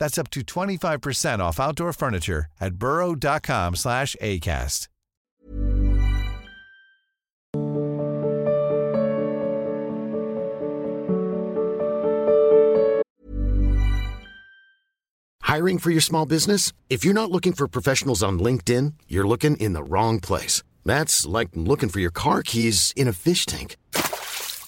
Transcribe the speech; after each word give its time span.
That's 0.00 0.18
up 0.18 0.30
to 0.30 0.40
25% 0.40 1.38
off 1.38 1.60
outdoor 1.60 1.92
furniture 1.92 2.46
at 2.58 2.74
burrow.com/acast. 2.74 4.88
Hiring 15.50 15.78
for 15.78 15.90
your 15.90 16.00
small 16.00 16.26
business? 16.26 16.72
If 16.88 17.04
you're 17.04 17.12
not 17.12 17.32
looking 17.32 17.52
for 17.52 17.66
professionals 17.66 18.22
on 18.22 18.38
LinkedIn, 18.38 18.92
you're 19.08 19.26
looking 19.26 19.56
in 19.56 19.72
the 19.72 19.82
wrong 19.82 20.20
place. 20.20 20.62
That's 20.84 21.26
like 21.26 21.48
looking 21.54 21.88
for 21.88 21.98
your 21.98 22.12
car 22.12 22.44
keys 22.44 22.92
in 22.96 23.08
a 23.08 23.12
fish 23.12 23.46
tank. 23.46 23.76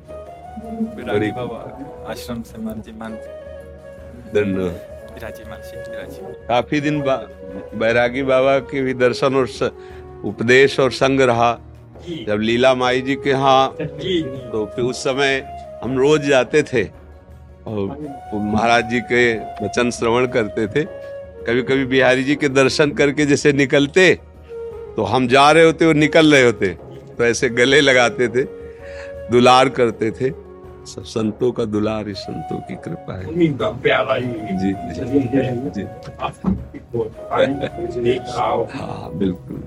विराजी 0.00 1.30
बाबा 1.36 1.58
आश्रम 2.12 2.42
से 2.48 2.58
मान 2.64 2.80
जी 2.86 2.92
मान 3.00 3.12
दंड 4.34 4.56
विराजी 5.14 5.44
मान 5.50 5.60
जी 5.68 5.76
विराजी 5.90 6.20
काफ़ी 6.48 6.80
दिन 6.80 7.00
बा, 7.02 7.16
बैरागी 7.80 8.22
बाबा 8.30 8.58
के 8.70 8.82
भी 8.82 8.94
दर्शन 8.94 9.34
और 9.36 9.46
स, 9.46 9.70
उपदेश 10.30 10.78
और 10.80 10.90
संग 10.92 11.20
रहा। 11.30 11.52
जब 12.26 12.40
लीला 12.40 12.74
माई 12.74 13.00
जी 13.06 13.14
के 13.24 13.30
यहाँ 13.30 13.68
तो 13.80 14.64
फिर 14.74 14.84
उस 14.84 15.02
समय 15.04 15.40
हम 15.82 15.98
रोज 15.98 16.26
जाते 16.28 16.62
थे 16.62 16.82
और 17.66 17.96
महाराज 18.34 18.88
जी 18.90 19.00
के 19.02 19.22
वचन 19.64 19.90
श्रवण 19.90 20.26
करते 20.26 20.66
थे। 20.66 20.84
कभी 21.44 21.62
कभी 21.62 21.84
बिहारी 21.86 22.24
जी 22.24 22.34
के 22.36 22.48
दर्शन 22.50 22.90
करके 22.90 23.26
जैसे 23.26 23.52
निकलते 23.52 24.12
तो 24.96 25.04
हम 25.04 25.26
जा 25.28 25.50
रहे 25.50 25.64
होते 25.64 25.84
और 25.86 25.94
निकल 25.94 26.32
रहे 26.34 26.42
होते 26.42 26.68
तो 27.18 27.24
ऐसे 27.24 27.48
गले 27.50 27.80
लगाते 27.80 28.28
थे 28.28 28.42
दुलार 29.30 29.68
करते 29.70 30.10
थे। 30.10 30.30
सब 30.86 31.04
संतों 31.04 31.50
का 31.52 31.64
दुलार 31.64 32.06
ही 32.08 32.14
संतों 32.14 32.58
की 32.58 32.74
कृपा 32.84 33.16
है। 33.18 33.34
जी 34.52 34.72
जी। 34.72 35.02
जी। 35.70 35.82
हाँ 38.72 39.10
बिल्कुल। 39.14 39.62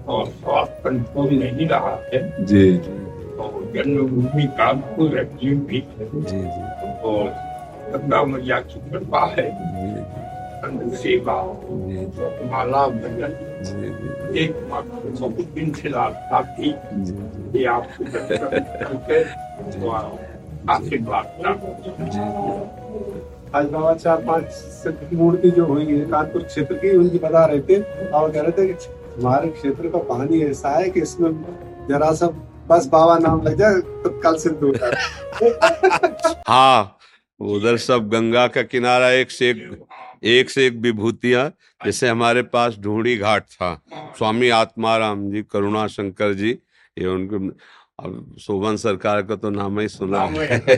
है। 2.14 2.46
जी 2.46 2.72
जी। 2.78 3.03
और 3.40 3.72
जन्मभूमि 3.76 4.46
कानपुर 4.58 5.18
है 5.18 5.24
भी 5.68 5.84
है 6.00 6.06
जी। 6.14 6.38
जी 6.38 6.42
और 7.04 7.26
गंगा 7.92 8.24
मैया 8.24 8.60
की 8.60 8.80
कृपा 8.90 9.26
है 9.38 9.48
सेवा 10.96 11.36
माला 12.52 12.86
भजन 12.88 13.32
एक 14.38 14.52
बहुत 14.70 15.40
दिन 15.56 15.72
से 15.74 15.90
लाता 15.90 16.42
थी 16.54 16.70
जी। 16.98 17.66
आपको 17.66 18.04
आशीर्वाद 20.72 21.26
आज 23.56 23.66
बाबा 23.66 23.94
चार 23.94 24.22
पाँच 24.28 24.46
की 24.88 25.16
मूर्ति 25.16 25.50
जो 25.52 25.66
हुई 25.66 25.86
है 25.86 26.06
कानपुर 26.12 26.44
क्षेत्र 26.44 26.76
की 26.76 26.96
उनकी 26.98 27.20
बता 27.20 27.46
रहे 27.46 27.60
थे। 27.60 27.76
और 28.08 28.32
कह 28.32 28.42
रहे 28.42 28.52
थे 28.52 28.66
कि 28.68 28.74
हमारे 29.18 29.48
क्षेत्र 29.50 29.90
का 29.90 29.98
पानी 30.10 30.42
ऐसा 30.44 30.70
है 30.70 30.90
कि 30.90 31.02
इसमें 31.02 31.32
जरा 31.90 32.12
सा 32.14 32.28
बस 32.74 32.86
बाबा 32.92 33.18
नाम 33.20 33.42
लग 33.42 33.58
जाए 33.58 33.80
तो 34.04 34.10
कल 34.20 34.36
हो 34.62 34.74
जाए 34.74 36.42
हाँ। 36.48 36.98
उधर 37.40 37.78
सब 37.78 38.10
गंगा 38.10 38.48
का 38.48 38.62
किनारा 38.64 39.10
एक 39.12 39.32
से 39.32 39.50
एक 39.50 39.86
एक 40.24 40.50
से 40.50 40.66
एक 40.68 40.74
विभूतियाँ 40.82 41.50
जैसे 41.86 42.10
हमारे 42.10 42.42
पास 42.50 42.78
ढूंढी 42.80 43.16
घाट 43.18 43.44
था। 43.44 43.74
स्वामी 44.18 44.50
आत्माराम 44.50 45.30
जी 45.32 45.42
करुणा 45.52 45.86
शंकर 45.88 46.34
जी 46.34 46.50
ये 46.50 47.06
उनके 47.08 47.48
अब 48.04 48.36
शोभन 48.42 48.76
सरकार 48.78 49.22
का 49.22 49.36
तो 49.36 49.50
नाम 49.50 49.80
ही 49.80 49.88
सुना 49.88 50.22
है। 50.22 50.78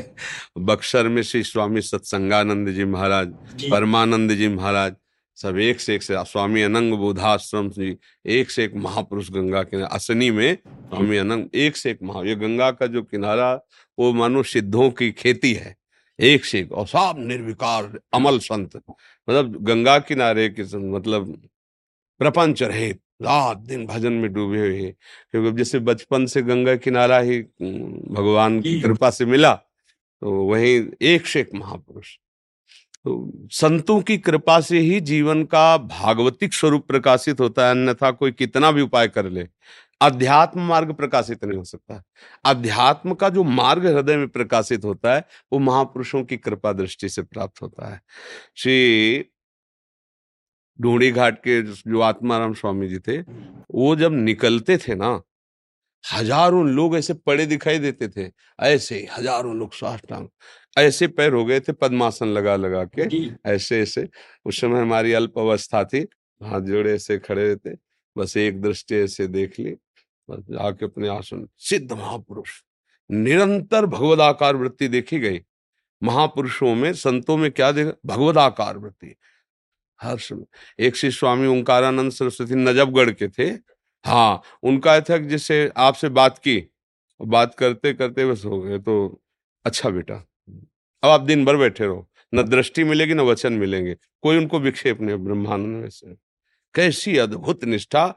बक्सर 0.59 1.07
में 1.07 1.21
श्री 1.23 1.43
स्वामी 1.43 1.81
सत्संगानंद 1.81 2.69
जी 2.69 2.85
महाराज 2.85 3.33
परमानंद 3.71 4.31
जी 4.31 4.47
महाराज 4.55 4.93
सब 5.37 5.57
एक 5.59 5.79
से 5.79 5.95
एक 5.95 6.03
से 6.03 6.23
स्वामी 6.25 6.61
अनंग 6.61 6.93
बोधाश्रम 6.93 7.69
जी 7.69 7.95
एक 8.25 8.51
से 8.51 8.63
एक 8.63 8.75
महापुरुष 8.75 9.29
गंगा 9.31 9.63
के 9.63 9.81
असनी 9.85 10.29
में 10.31 10.55
स्वामी 10.55 11.17
अनंग 11.17 11.55
एक 11.55 11.77
से 11.77 11.91
एक 11.91 12.03
महा 12.03 12.21
ये 12.23 12.35
गंगा 12.35 12.69
का 12.71 12.87
जो 12.87 13.01
किनारा 13.03 13.53
वो 13.99 14.11
मानो 14.13 14.43
सिद्धों 14.43 14.89
की 14.91 15.11
खेती 15.11 15.53
है 15.53 15.75
एक 16.19 16.45
से 16.45 16.59
एक 16.59 16.71
और 16.71 16.87
सब 16.87 17.15
निर्विकार 17.19 17.99
अमल 18.13 18.39
संत। 18.39 18.75
मतलब 19.27 19.63
गंगा 19.63 19.97
किनारे 19.99 20.47
के 20.49 20.63
मतलब 20.77 21.35
प्रपंच 22.21 22.63
रहित 22.63 23.01
रात 23.21 23.57
दिन 23.57 23.85
भजन 23.87 24.13
में 24.13 24.31
डूबे 24.33 24.59
हुए 24.59 24.81
हैं। 24.81 24.93
क्योंकि 25.31 25.57
जैसे 25.57 25.79
बचपन 25.79 26.25
से 26.25 26.41
गंगा 26.41 26.75
किनारा 26.75 27.19
ही 27.19 27.39
भगवान 28.15 28.59
की 28.61 28.79
कृपा 28.81 29.09
से 29.09 29.25
मिला 29.25 29.53
तो 29.53 30.31
वही 30.31 30.75
एक 31.01 31.27
से 31.27 31.39
एक 31.39 31.53
महापुरुष। 31.55 32.17
संतों 33.51 34.01
की 34.01 34.17
कृपा 34.17 34.59
से 34.61 34.79
ही 34.79 34.99
जीवन 35.01 35.43
का 35.43 35.77
भागवतिक 35.77 36.53
स्वरूप 36.53 36.87
प्रकाशित 36.87 37.39
होता 37.39 37.65
है, 37.65 37.71
अन्यथा 37.71 38.11
कोई 38.11 38.31
कितना 38.31 38.71
भी 38.71 38.81
उपाय 38.81 39.07
कर 39.07 39.29
ले। 39.29 39.47
अध्यात्म 40.01 40.61
मार्ग 40.61 40.93
प्रकाशित 40.93 41.45
नहीं 41.45 41.57
हो 41.57 41.63
सकता। 41.63 42.03
अध्यात्म 42.45 43.13
का 43.13 43.29
जो 43.29 43.43
मार्ग 43.43 43.85
हृदय 43.85 44.17
में 44.17 44.27
प्रकाशित 44.27 44.85
होता 44.85 45.13
है, 45.15 45.25
वो 45.53 45.59
महापुरुषों 45.59 46.23
की 46.23 46.37
कृपा 46.37 46.73
दृष्टि 46.73 47.09
से 47.09 47.21
प्राप्त 47.21 47.61
होता 47.61 47.93
है। 47.93 48.01
श्री 48.55 49.25
ढूंढी 50.81 51.11
घाट 51.11 51.39
के 51.39 51.61
जो 51.61 51.99
आत्माराम 51.99 52.53
स्वामी 52.53 52.87
जी 52.87 52.99
थे, 52.99 53.21
वो 53.71 53.95
जब 53.95 54.11
निकलते 54.11 54.77
थे 54.77 54.95
ना 54.95 55.21
हज़ारों 56.05 56.65
लोग 56.67 56.95
ऐसे 56.97 57.13
पड़े 57.15 57.45
दिखाई 57.45 57.79
देते 57.79 58.07
थे 58.07 58.29
ऐसे 58.63 58.97
हज़ारों 59.11 59.55
लोग 59.55 59.73
साष्टांग 59.73 60.27
ऐसे 60.77 61.07
पैर 61.09 61.33
हो 61.33 61.43
गए 61.45 61.59
थे 61.59 61.73
पद्मासन 61.73 62.27
लगा 62.27 62.55
लगा 62.55 62.83
के 62.89 63.07
ऐसे 63.49 63.81
ऐसे। 63.81 64.07
उस 64.45 64.59
समय 64.61 64.81
हमारी 64.81 65.13
अल्प 65.13 65.39
अवस्था 65.39 65.83
थी 65.83 66.05
हाथ 66.41 66.61
जोड़े 66.61 66.93
ऐसे 66.93 67.17
खड़े 67.19 67.43
रहते 67.43 67.75
बस 68.15 68.37
एक 68.37 68.61
दृष्टि 68.61 68.95
ऐसे 68.95 69.27
देख 69.29 69.59
ली 69.59 69.75
बस 70.29 70.43
जाके 70.49 70.85
अपने 70.85 71.07
आसन 71.09 71.47
सिद्ध 71.59 71.91
महापुरुष। 71.91 72.61
निरंतर 73.09 73.85
भगवदाकार 73.85 74.55
वृत्ति 74.55 74.87
देखी 74.87 75.19
गई। 75.19 75.41
महापुरुषों 76.01 76.73
में 76.75 76.91
संतों 76.95 77.37
में 77.37 77.51
क्या 77.51 77.71
देखा 77.71 77.91
भगवदाकार 78.05 78.77
वृत्ति। 78.77 79.15
हर 80.01 80.17
समय 80.19 80.85
एक 80.85 80.95
श्री 80.95 81.11
स्वामी 81.11 81.47
ओंकारानंद 81.47 82.11
सरस्वती 82.11 82.55
नजबगढ़ 82.55 83.11
के 83.11 83.27
थे 83.29 83.51
हाँ 84.05 84.41
उनका 84.63 84.99
था 85.01 85.17
कि 85.17 85.27
जैसे 85.27 85.71
आपसे 85.77 86.09
बात 86.11 86.37
की 86.37 86.57
बात 87.19 87.55
करते 87.55 87.93
करते 87.93 88.25
बस 88.25 88.43
हो 88.45 88.61
गए 88.61 88.77
तो 88.79 89.21
अच्छा 89.65 89.89
बेटा। 89.89 90.15
अब 91.03 91.09
आप 91.09 91.21
दिन 91.21 91.45
भर 91.45 91.57
बैठे 91.57 91.85
रहो, 91.85 92.07
न 92.33 92.43
दृष्टि 92.43 92.83
मिलेगी, 92.83 93.13
न 93.13 93.21
वचन 93.21 93.53
मिलेंगे। 93.53 93.95
कोई 94.23 94.37
उनको 94.37 94.59
विक्षेप 94.59 95.01
नहीं 95.01 95.17
ब्रह्मानंद 95.17 95.81
में 95.81 95.89
से 95.89 96.15
कैसी 96.75 97.17
अद्भुत 97.17 97.63
निष्ठा 97.65 98.13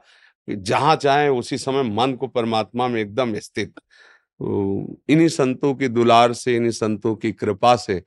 जहाँ 0.47 0.95
चाहे, 0.95 1.27
उसी 1.29 1.57
समय 1.57 1.83
मन 1.85 2.13
को 2.13 2.27
परमात्मा 2.27 2.87
में 2.87 3.01
एकदम 3.01 3.35
स्थित। 3.39 3.79
इन्हीं 4.39 5.27
संतों 5.27 5.73
की 5.75 5.87
दुलार 5.87 6.33
से, 6.33 6.55
इन्हीं 6.55 6.71
संतों 6.71 7.15
की 7.15 7.31
कृपा 7.31 7.75
से 7.77 8.01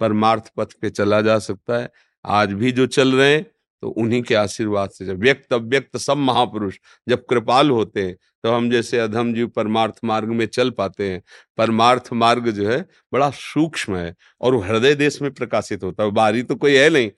परमार्थ 0.00 0.52
पथ 0.56 0.72
पे 0.80 0.90
चला 0.90 1.20
जा 1.20 1.38
सकता 1.40 1.78
है। 1.78 1.90
आज 2.24 2.52
भी 2.52 2.72
जो 2.72 2.86
चल 2.88 3.14
रहे 3.14 3.34
हैं 3.34 3.46
तो 3.82 3.88
उन्हीं 3.88 4.22
के 4.22 4.34
आशीर्वाद 4.34 4.90
से 4.90 5.04
जब 5.06 5.20
व्यक्त 5.20 5.52
अव्यक्त 5.52 5.96
सब 5.96 6.16
महापुरुष 6.16 6.76
जब 7.08 7.24
कृपाल 7.30 7.70
होते 7.70 8.02
हैं 8.02 8.16
तो 8.44 8.52
हम 8.52 8.70
जैसे 8.70 8.98
अधम 8.98 9.32
जीव 9.34 9.48
परमार्थ 9.48 9.94
मार्ग 10.04 10.28
में 10.28 10.46
चल 10.46 10.70
पाते 10.70 11.10
हैं। 11.10 11.22
परमार्थ 11.58 12.08
मार्ग 12.12 12.50
जो 12.50 12.68
है, 12.68 12.80
बड़ा 13.12 13.30
सूक्ष्म 13.30 13.96
है 13.96 14.14
और 14.40 14.56
हृदय 14.64 14.94
देश 14.94 15.20
में 15.22 15.30
प्रकाशित 15.30 15.84
होता 15.84 16.04
है। 16.04 16.10
बारी 16.10 16.42
तो 16.42 16.56
कोई 16.56 16.76
है 16.76 16.88
नहीं। 16.90 17.10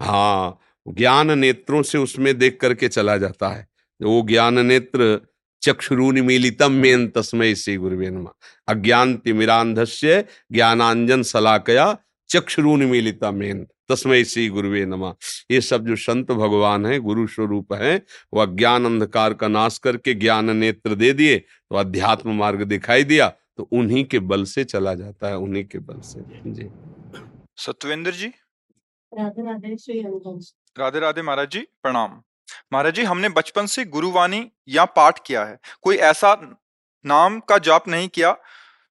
हाँ 0.00 0.58
ज्ञान 0.86 1.38
नेत्रों 1.38 1.82
से 1.82 1.98
उसमें 1.98 2.38
देख 2.38 2.58
करके 2.60 2.88
चला 2.88 3.16
जाता 3.16 3.48
है। 3.48 3.66
वो 4.00 4.22
ज्ञान 4.22 4.66
नेत्र 4.66 5.20
चक्षुरून 5.62 6.20
मिलितम 6.20 6.72
मेन 6.72 7.08
तस्मय 7.08 7.54
श्री 7.54 7.76
गुरुवे 7.76 8.10
नमा। 8.10 8.32
अज्ञान 8.68 9.16
तिमिरांधस्य 9.16 10.24
ज्ञानांजन 10.52 11.22
सलाकया 11.22 11.96
चक्षुरून 12.30 12.84
मिलिता 12.84 13.30
मेन। 13.30 13.66
तस्मय 13.88 14.24
श्री 14.24 14.48
गुरुवे 14.48 14.84
नमा। 14.86 15.14
ये 15.50 15.60
सब 15.60 15.86
जो 15.86 15.96
संत 15.96 16.30
भगवान 16.32 16.86
है 16.86 16.98
गुरु 17.00 17.26
स्वरूप 17.26 17.72
है 17.72 18.02
वह 18.34 18.46
ज्ञान 18.46 18.84
अंधकार 18.84 19.34
का 19.34 19.48
नाश 19.48 19.78
करके 19.78 20.14
ज्ञान 20.14 20.56
नेत्र 20.56 20.94
दे 20.94 21.12
दिए 21.12 21.38
तो 21.38 21.76
अध्यात्म 21.76 22.36
मार्ग 22.36 22.62
दिखाई 22.64 23.04
दिया 23.04 23.28
तो 23.28 23.68
उन्हीं 23.72 24.04
के 24.04 24.18
बल 24.20 24.44
से 24.46 24.64
चला 24.64 24.94
जाता 24.94 25.28
है 25.28 25.36
उन्हीं 25.38 25.64
के 25.64 25.78
बल 25.80 26.00
से। 26.00 26.20
जी। 26.46 26.68
सत्यवेंद्र 27.56 28.12
जी। 28.12 28.26
राधे 29.12 29.42
राधे 29.42 29.76
श्री 29.76 30.00
राधे 30.76 31.00
राधे 31.00 31.22
महाराज 31.22 31.50
जी 31.50 31.60
प्रणाम। 31.82 32.20
महाराज 32.72 32.94
जी 32.94 33.02
हमने 33.04 33.28
बचपन 33.30 33.66
से 33.66 33.84
गुरुवाणी 33.86 34.44
या 34.68 34.84
पाठ 34.84 35.18
किया 35.26 35.44
है। 35.44 35.58
कोई 35.82 35.96
ऐसा 36.04 36.34
नाम 37.04 37.40
का 37.40 37.58
जाप 37.60 37.88
नहीं 37.88 38.08
किया। 38.08 38.36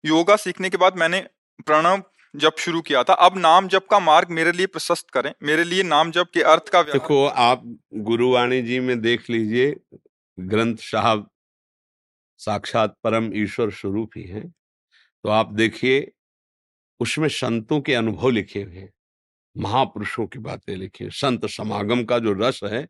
योगा 0.04 0.36
सीखने 0.36 0.70
के 0.70 0.78
बाद 0.78 0.98
मैंने 0.98 1.20
प्रणव 1.66 2.04
जब 2.38 2.56
शुरू 2.58 2.82
किया 2.82 3.04
था। 3.04 3.14
अब 3.16 3.38
नाम 3.38 3.68
जप 3.68 3.88
का 3.92 4.00
मार्ग 4.00 4.30
मेरे 4.32 4.52
लिए 4.52 4.66
प्रशस्त 4.68 5.10
करें। 5.10 5.32
मेरे 5.44 5.64
लिए 5.64 5.84
नाम 5.84 6.12
जप 6.12 6.30
के 6.34 6.42
अर्थ 6.44 6.70
का 6.70 6.82
देखो 6.84 7.26
आप 7.26 7.64
गुरुवाणी 8.04 8.62
जी 8.62 8.80
में 8.80 9.00
देख 9.02 9.30
लीजिए 9.30 9.76
ग्रंथ 10.38 10.78
साहब 10.84 11.30
साक्षात 12.40 12.96
परम 13.04 13.32
ईश्वर 13.36 13.72
स्वरूप 13.72 14.12
ही 14.18 14.24
हैं। 14.24 14.48
तो 14.50 15.30
आप 15.30 15.54
देखिए 15.54 16.12
उसमें 17.00 17.28
संतों 17.30 17.80
के 17.82 17.94
अनुभव 17.94 18.30
लिखे 18.30 18.62
हुए 18.62 18.76
हैं 18.76 18.92
महापुरुषों 19.56 20.26
की 20.28 20.40
बातें 20.40 20.76
लिखी 20.76 21.04
हैं 21.04 21.12
संत 21.12 21.46
समागम 21.50 22.04
का 22.04 22.20
जो 22.20 22.34
रस 22.34 22.60
है 22.64 22.88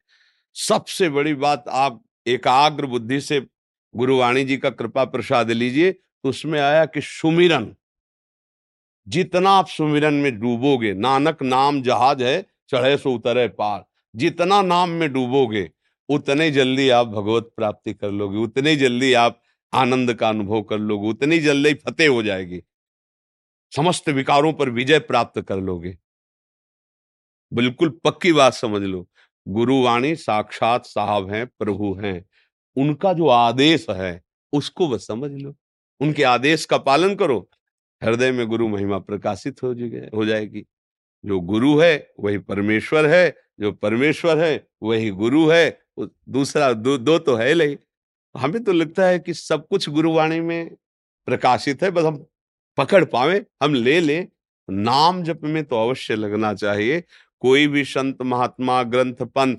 सबसे 0.56 1.10
बड़ी 1.10 1.34
बात 1.34 1.66
आप 1.70 2.04
एकाग्र 2.28 2.86
बुद्धि 2.86 3.20
से 3.22 3.40
गुरुवाणी 3.94 4.44
जी 4.46 4.58
का 4.58 4.70
कृपा 4.70 5.04
प्रसाद 5.06 5.52
लीजिए 5.52 5.92
तो 5.92 6.30
उसमें 6.30 6.60
आया 6.60 6.86
कि 6.86 7.02
सुमिरन। 7.02 7.76
जितना 9.07 9.50
आप 9.50 9.68
सुमिरन 9.68 10.13
में 10.13 10.39
डूबोगे, 10.39 10.94
नानक 10.94 11.44
नाम 11.44 11.81
जहाज़ 11.81 12.24
है, 12.24 12.45
चढ़े 12.69 12.98
सो 12.98 13.12
उतरे 13.12 13.48
पार। 13.48 13.86
जितना 14.15 14.62
नाम 14.62 14.89
में 14.89 15.13
डूबोगे, 15.13 15.71
उतने 16.09 16.51
जल्दी 16.51 16.89
आप 16.89 17.07
भगवत 17.07 17.51
प्राप्ति 17.56 17.94
कर 17.94 18.12
लोगे, 18.12 18.38
उतने 18.38 18.75
जल्दी 18.75 19.13
आप 19.13 19.42
आनंद 19.74 20.13
का 20.13 20.30
अनुभव 20.30 20.62
कर 20.62 20.77
लोगे, 20.77 21.07
उतनी 21.07 21.39
जल्दी 21.39 21.74
फतेह 21.74 22.09
हो 22.09 22.24
जाएगी। 22.24 22.62
समस्त 23.75 24.09
विकारों 24.09 24.54
पर 24.54 24.69
विजय 24.69 25.00
प्राप्त 25.00 25.42
कर 25.42 25.57
लोगे। 25.57 25.98
बिल्कुल 27.53 27.89
पक्की 27.89 28.33
बात 28.33 28.53
समझ 28.53 28.81
लो। 28.81 29.07
गुरुवाणी 29.48 30.15
साक्षात 30.15 30.86
साहब 30.86 31.33
हैं, 31.33 31.48
प्रभु 31.48 31.94
हैं। 31.94 32.25
उनका 32.75 33.13
जो 33.13 33.27
आदेश 33.27 33.86
है, 33.89 34.24
उसको 34.53 34.88
बस 34.88 35.07
समझ 35.07 35.31
लो। 35.31 35.56
उनके 36.00 36.24
आदेश 36.24 36.65
का 36.65 36.77
पालन 36.77 37.15
करो। 37.15 37.50
हृदय 38.04 38.32
में 38.32 38.46
गुरु 38.48 38.68
महिमा 38.68 38.98
प्रकाशित 39.00 39.64
हो 39.64 39.70
हो 40.18 40.26
जाएगी। 40.26 40.66
जो 41.26 41.40
गुरु 41.40 41.78
है 41.80 42.12
वही 42.20 42.38
परमेश्वर 42.38 43.06
है 43.06 43.36
जो 43.60 43.72
परमेश्वर 43.72 44.40
है 44.40 44.68
वही 44.84 45.10
गुरु 45.10 45.48
है 45.50 45.80
दूसरा 46.00 46.72
दो, 46.74 46.98
दो 46.98 47.18
तो 47.20 47.36
है 47.36 47.54
नहीं 47.56 47.78
हमें 48.36 48.64
तो 48.64 48.72
लगता 48.72 49.06
है 49.06 49.20
कि 49.20 49.34
सब 49.34 49.68
कुछ 49.68 49.89
गुरुवाणी 49.89 50.39
में 50.39 50.75
प्रकाशित 51.27 51.84
है 51.84 51.92
बस 51.92 52.04
हम 52.04 52.25
पकड़ 52.77 53.04
पावे 53.06 53.46
हम 53.63 53.74
ले 53.74 54.00
लें। 54.00 54.27
नाम 54.70 55.24
जप 55.24 55.39
में 55.44 55.63
तो 55.63 55.75
अवश्य 55.75 56.16
लगना 56.16 56.54
चाहिए। 56.54 57.04
कोई 57.39 57.68
भी 57.68 57.84
संत 57.84 58.22
महात्मा 58.22 58.84
ग्रंथ 58.84 59.16
पंथ 59.25 59.58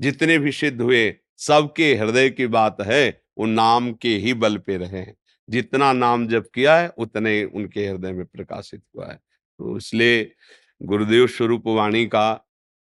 जितने 0.00 0.38
भी 0.38 0.52
सिद्ध 0.52 0.80
हुए 0.80 1.14
सबके 1.38 1.94
हृदय 1.94 2.30
की 2.30 2.46
बात 2.46 2.80
है 2.80 3.22
वो 3.38 3.46
नाम 3.46 3.92
के 3.92 4.16
ही 4.16 4.34
बल 4.34 4.58
पे 4.58 4.76
रहे 4.76 5.00
जितना 5.48 5.92
नाम 5.92 6.26
जप 6.28 6.48
किया 6.54 6.76
है, 6.76 6.88
उतने 6.88 7.44
उनके 7.44 7.86
हृदय 7.86 8.12
में 8.12 8.24
प्रकाशित 8.26 8.82
हुआ 8.96 9.06
है। 9.06 9.16
तो 9.60 9.76
इसलिए 9.76 10.32
गुरुदेव 10.80 11.26
स्वरूप 11.26 11.66
वाणी 11.66 12.06
का 12.06 12.28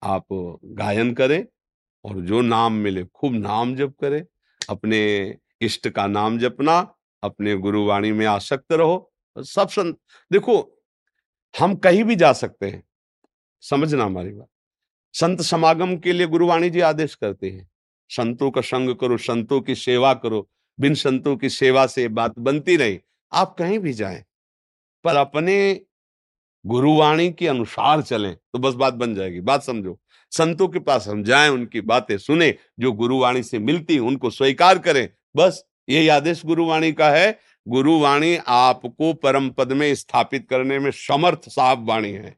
आप 0.01 0.25
गायन 0.31 1.13
करें 1.13 1.45
और 2.05 2.21
जो 2.21 2.41
नाम 2.41 2.73
मिले, 2.73 3.03
खूब 3.05 3.33
नाम 3.33 3.75
जप 3.75 3.93
करें, 4.01 4.25
अपने 4.69 5.37
इष्ट 5.61 5.87
का 5.89 6.05
नाम 6.07 6.37
जपना, 6.39 6.79
अपने 7.23 7.55
गुरुवाणी 7.55 8.11
में 8.11 8.25
आसक्त 8.25 8.73
रहो। 8.73 9.11
सब 9.37 9.69
संत, 9.69 9.97
देखो, 10.31 10.57
हम 11.53 11.75
कहीं 11.75 12.03
भी 12.03 12.15
जा 12.15 12.31
सकते 12.33 12.65
हैं, 12.65 12.83
समझना 13.63 14.03
हमारी 14.03 14.33
बात। 14.33 14.47
संत 15.15 15.41
समागम 15.41 15.95
के 15.97 16.13
लिए 16.13 16.27
गुरुवाणी 16.27 16.69
जी 16.69 16.79
आदेश 16.79 17.15
करते 17.15 17.49
हैं, 17.49 17.69
संतों 18.09 18.51
का 18.51 18.61
संग 18.61 18.95
करो, 18.95 19.17
संतों 19.17 19.61
की 19.61 19.75
सेवा 19.75 20.13
करो 20.13 20.47
बिन 20.79 20.93
संतों 20.95 21.35
की 21.37 21.49
सेवा 21.51 21.85
से 21.87 22.07
बात 22.09 22.39
बनती 22.39 22.77
नहीं 22.77 22.97
आप 23.31 23.55
कहीं 23.59 23.79
भी 23.79 23.93
जाएँ, 23.93 24.23
पर 25.05 25.15
अपने 25.15 25.81
गुरुवाणी 26.65 27.31
के 27.31 27.47
अनुसार 27.47 28.01
चलें 28.01 28.33
तो 28.35 28.59
बस 28.59 28.73
बात 28.73 28.93
बन 28.93 29.15
जाएगी। 29.15 29.41
बात 29.41 29.63
समझो, 29.63 29.97
संतों 30.31 30.67
के 30.67 30.79
पास 30.79 31.07
हम 31.07 31.23
जाएँ, 31.23 31.49
उनकी 31.49 31.81
बातें 31.83 32.17
सुने, 32.17 32.53
जो 32.79 32.91
गुरुवाणी 32.93 33.43
से 33.43 33.59
मिलती 33.59 33.99
उनको 33.99 34.29
स्वीकार 34.29 34.79
करें। 34.79 35.07
बस 35.35 35.63
यही 35.89 36.07
आदेश 36.07 36.45
गुरुवाणी 36.45 36.91
का 36.93 37.09
है, 37.09 37.39
गुरुवाणी 37.67 38.35
आपको 38.39 39.13
परम 39.15 39.49
पद 39.49 39.71
में 39.71 39.93
स्थापित 39.95 40.47
करने 40.49 40.79
में 40.79 40.89
समर्थ 40.91 41.49
साहब 41.49 41.87
वाणी 41.89 42.11
है। 42.11 42.35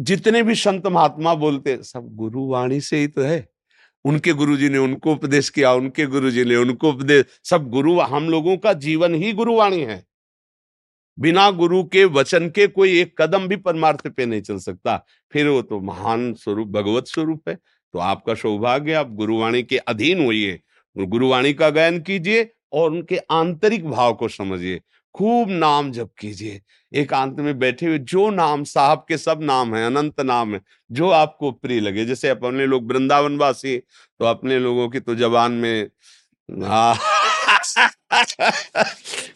जितने 0.00 0.42
भी 0.42 0.54
संत 0.54 0.86
महात्मा 0.86 1.34
बोलते 1.34 1.76
सब 1.84 2.14
गुरुवाणी 2.16 2.80
से 2.80 2.98
ही 2.98 3.06
तो 3.08 3.22
है। 3.22 3.48
उनके 4.04 4.32
गुरुजी 4.32 4.68
ने 4.68 4.78
उनको 4.78 5.12
उपदेश 5.12 5.48
किया, 5.48 5.72
उनके 5.72 6.06
गुरुजी 6.06 6.44
ने 6.44 6.56
उनको 6.56 6.88
उपदेश। 6.88 7.24
सब 7.44 7.70
गुरु, 7.70 8.00
हम 8.00 8.30
लोगों 8.30 8.56
का 8.56 8.72
जीवन 8.72 9.14
ही 9.14 9.32
गुरुवाणी 9.32 9.80
है। 9.80 10.06
बिना 11.18 11.50
गुरु 11.50 11.84
के 11.84 12.04
वचन 12.04 12.48
के 12.48 12.66
कोई 12.66 13.00
एक 13.00 13.22
कदम 13.22 13.46
भी 13.46 13.56
परमार्थ 13.56 14.06
पे 14.06 14.26
नहीं 14.26 14.42
चल 14.42 14.58
सकता। 14.58 15.06
फिर 15.32 15.48
वो 15.48 15.62
तो 15.62 15.80
महान 15.80 16.34
स्वरूप, 16.34 16.68
भगवत 16.68 17.06
स्वरूप 17.06 17.48
है। 17.48 17.54
तो 17.92 17.98
आपका 17.98 18.34
सौभाग्य, 18.34 18.92
आप 18.92 19.10
गुरुवाणी 19.10 19.62
के 19.62 19.78
अधीन 19.78 20.24
होइए। 20.24 20.60
गुरुवाणी 20.98 21.52
का 21.52 21.70
गायन 21.70 22.00
कीजिए 22.00 22.52
और 22.72 22.90
उनके 22.90 23.16
आंतरिक 23.16 23.90
भाव 23.90 24.14
को 24.14 24.28
समझिए। 24.28 24.80
खूब 25.14 25.50
नाम 25.50 25.90
जप 25.92 26.10
कीजिए। 26.18 26.60
एकांत 26.92 27.38
में 27.40 27.58
बैठे 27.58 27.86
हुए 27.86 27.98
जो 28.00 28.28
नाम, 28.30 28.64
साहब 28.64 29.04
के 29.08 29.16
सब 29.18 29.40
नाम 29.42 29.74
है, 29.76 29.84
अनंत 29.86 30.20
नाम 30.22 30.54
है, 30.54 30.60
जो 30.90 31.10
आपको 31.10 31.50
प्रिय 31.52 31.80
लगे। 31.80 32.04
जैसे 32.06 32.28
अपने 32.28 32.66
लोग 32.66 32.92
वृंदावन 32.92 33.36
वासी 33.38 33.76
तो 33.78 34.24
अपने 34.26 34.58
लोगों 34.58 34.88
की 34.88 35.00
तो 35.00 35.14
जबान 35.16 35.52
में 35.54 35.88
हाँ 36.48 36.96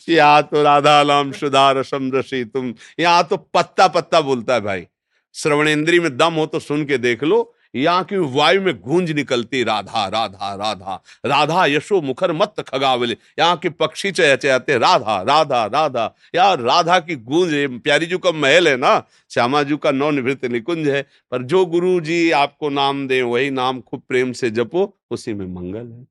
यहाँ 0.08 0.42
तो 0.44 0.62
राधा 0.62 1.02
नाम 1.04 1.32
सुधा 1.32 1.70
रसम 1.72 2.10
रसी 2.14 2.44
तुम 2.46 2.74
यहाँ 3.00 3.24
तो 3.30 3.36
पत्ता 3.54 3.86
पत्ता 3.88 4.20
बोलता 4.20 4.54
है 4.54 4.60
भाई। 4.60 4.86
श्रवणेन्द्री 5.34 6.00
में 6.00 6.16
दम 6.16 6.34
हो 6.34 6.46
तो 6.46 6.60
सुन 6.60 6.84
के 6.86 6.98
देख 6.98 7.24
लो 7.24 7.42
यहाँ 7.76 8.04
की 8.04 8.16
वायु 8.34 8.60
में 8.62 8.80
गूंज 8.80 9.10
निकलती 9.10 9.62
राधा 9.64 10.06
राधा 10.08 10.54
राधा। 10.54 10.94
राधा 11.26 11.64
यशो 11.66 12.00
मुखर 12.00 12.32
मत 12.32 12.60
खगावले। 12.68 13.16
यहाँ 13.38 13.56
के 13.56 13.68
पक्षी 13.70 14.10
चहचहाते 14.12 14.78
राधा 14.78 15.20
राधा 15.22 15.64
राधा। 15.66 16.14
यार 16.34 16.60
राधा 16.60 16.98
की 17.00 17.16
गूंज 17.16 17.52
प्यारी 17.82 18.06
जी 18.06 18.18
का 18.18 18.32
महल 18.32 18.68
है 18.68 18.76
ना 18.76 19.02
श्यामा 19.30 19.62
जी 19.62 19.76
का 19.76 19.90
नौ 19.90 20.10
निवृत्त 20.10 20.44
निकुंज 20.44 20.88
है 20.88 21.02
पर 21.30 21.42
जो 21.42 21.64
गुरु 21.66 22.00
जी 22.00 22.30
आपको 22.30 22.68
नाम 22.70 23.06
दे 23.08 23.22
वही 23.22 23.50
नाम 23.50 23.80
खूब 23.80 24.02
प्रेम 24.08 24.32
से 24.32 24.50
जपो 24.50 24.92
उसी 25.10 25.34
में 25.34 25.46
मंगल 25.46 25.86
है। 25.86 26.06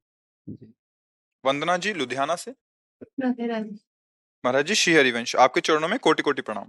वंदना 1.44 1.78
जी 1.78 1.94
लुधियाना 1.94 2.36
से? 2.36 2.52
महाराज 4.46 4.66
जी 4.66 4.76
श्री 4.76 4.94
हरिवंश 4.94 5.36
आपके 5.36 5.62
चरणों 5.62 5.88
में 5.88 5.98
कोटि 6.00 6.24
कोटि 6.24 6.42
प्रणाम। 6.42 6.66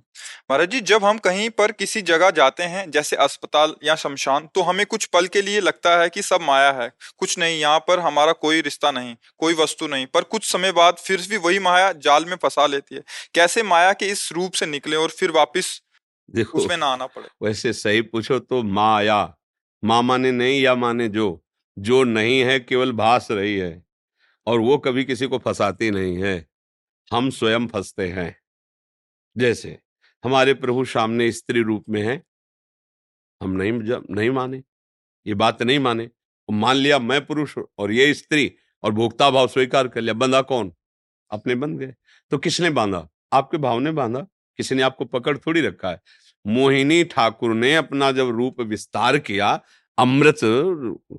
महाराज 0.50 0.70
जी 0.70 0.80
जब 0.80 1.04
हम 1.04 1.18
कहीं 1.18 1.48
पर 1.50 1.72
किसी 1.72 2.02
जगह 2.02 2.30
जाते 2.30 2.62
हैं 2.64 2.90
जैसे 2.90 3.16
अस्पताल 3.16 3.74
या 3.84 3.94
शमशान 3.94 4.48
तो 4.54 4.62
हमें 4.62 4.84
कुछ 4.86 5.04
पल 5.06 5.26
के 5.26 5.42
लिए 5.42 5.60
लगता 5.60 5.96
है 6.00 6.08
कि 6.08 6.22
सब 6.22 6.40
माया 6.42 6.70
है। 6.72 6.90
कुछ 7.18 7.38
नहीं 7.38 7.58
यहाँ 7.60 7.78
पर 7.78 8.00
हमारा 8.00 8.32
कोई 8.38 8.60
रिश्ता 8.60 8.90
नहीं 8.90 9.14
कोई 9.38 9.54
वस्तु 9.54 9.86
नहीं 9.86 10.06
पर 10.06 10.24
कुछ 10.26 10.50
समय 10.52 10.72
बाद 10.72 10.96
फिर 11.00 11.26
भी 11.30 11.36
वही 11.38 11.58
माया 11.58 11.92
जाल 12.00 12.24
में 12.24 12.36
फंसा 12.42 12.66
लेती 12.66 12.94
है। 12.94 13.02
कैसे 13.34 13.62
माया 13.64 13.92
के 13.92 14.06
इस 14.08 14.28
रूप 14.32 14.52
से 14.52 14.66
निकले 14.68 14.96
और 14.96 15.10
फिर 15.10 15.30
वापिस 15.32 15.72
देखो 16.28 16.58
उसमें 16.58 16.76
ना 16.76 16.86
आना 16.86 17.06
पड़े? 17.06 17.28
वैसे 17.42 17.72
सही 17.74 18.00
पूछो 18.02 18.38
तो 18.38 18.62
माया 18.72 19.22
माँ 19.82 20.02
माने 20.02 20.32
नहीं 20.32 20.60
या 20.62 20.74
माने 20.76 21.08
जो 21.10 21.30
जो 21.76 22.02
नहीं 22.06 22.40
है 22.40 22.58
केवल 22.62 22.92
भास 22.96 23.28
रही 23.30 23.56
है 23.56 23.82
और 24.46 24.60
वो 24.60 24.76
कभी 24.78 25.04
किसी 25.04 25.26
को 25.26 25.38
फंसाती 25.38 25.90
नहीं 25.92 26.16
है। 26.22 26.36
हम 27.12 27.30
स्वयं 27.30 27.66
फंसते 27.66 28.08
हैं। 28.08 28.40
जैसे, 29.38 29.78
हमारे 30.24 30.54
प्रभु 30.54 30.84
सामने 30.84 31.32
स्त्री 31.32 31.62
रूप 31.62 31.84
में 31.88 32.02
है। 32.02 32.22
हम 33.42 33.50
नहीं 33.50 33.82
जब 33.82 34.06
नहीं 34.10 34.30
माने। 34.30 34.62
ये 35.26 35.34
बात 35.34 35.62
नहीं 35.62 35.78
माने। 35.78 36.10
मान 36.50 36.76
लिया 36.76 36.98
मैं 36.98 37.26
पुरुष 37.26 37.58
और 37.78 37.92
ये 37.92 38.14
स्त्री 38.14 38.54
और 38.82 38.92
भोक्ता 38.92 39.30
भाव 39.30 39.48
स्वीकार 39.48 39.88
कर 39.88 40.00
लिया। 40.00 40.14
बंधा 40.14 40.42
कौन? 40.42 40.72
अपने 41.30 41.54
बन 41.54 41.78
गए। 41.78 41.94
तो 42.30 42.38
किसने 42.38 42.70
बांधा? 42.70 43.08
आपके 43.32 43.56
भाव 43.56 43.78
ने 43.78 43.92
बांधा। 43.92 44.20
किसी 44.56 44.74
ने 44.74 44.82
आपको 44.82 45.04
पकड़ 45.04 45.38
थोड़ी 45.38 45.60
रखा 45.60 45.90
है। 45.90 46.00
मोहिनी 46.46 47.04
ठाकुर 47.04 47.54
ने 47.54 47.76
अपना 47.76 48.12
जब 48.12 48.28
रूप 48.28 48.60
विस्तार 48.60 49.18
किया, 49.18 49.62
अमृत 49.98 50.36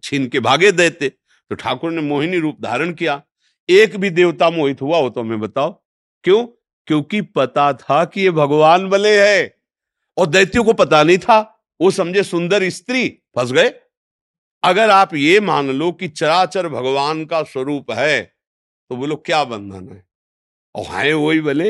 छीन 0.04 0.28
के 0.28 0.40
भागे 0.40 0.72
देते 0.72 1.10
तो 1.10 1.56
ठाकुर 1.56 1.92
ने 1.92 2.02
मोहिनी 2.02 2.38
रूप 2.38 2.62
धारण 2.62 2.94
किया। 2.94 3.27
एक 3.70 3.98
भी 3.98 4.10
देवता 4.10 4.50
मोहित 4.50 4.82
हुआ 4.82 4.98
हो 4.98 5.10
तो 5.10 5.22
हमें 5.22 5.40
बताओ। 5.40 5.72
क्यों? 6.24 6.46
क्योंकि 6.88 7.22
पता 7.22 7.74
था 7.74 8.06
कि 8.06 8.22
ये 8.22 8.32
भगवान 8.32 8.90
बले 8.90 9.22
है। 9.22 9.58
और 10.18 10.28
दैत्यों 10.28 10.64
को 10.64 10.74
पता 10.74 11.04
नहीं 11.04 11.18
था। 11.18 11.40
वो 11.82 11.92
समझे 11.92 12.24
सुंदर 12.24 12.70
स्त्री, 12.70 13.10
फंस 13.10 13.52
गए। 13.52 13.74
अगर 14.64 14.90
आप 14.90 15.14
ये 15.16 15.40
मान 15.40 15.70
लो 15.70 15.92
कि 15.92 16.08
चराचर 16.08 16.68
भगवान 16.70 17.26
का 17.26 17.44
स्वरूप 17.44 17.92
है 17.92 18.22
तो 18.90 18.96
बोलो 18.96 19.16
क्या 19.16 19.44
बंधन 19.44 19.90
है? 19.90 20.08
और 20.76 20.86
है 20.86 21.14
वही 21.14 21.42
भले 21.42 21.70